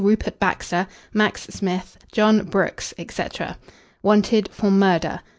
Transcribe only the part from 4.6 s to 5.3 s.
MURDER.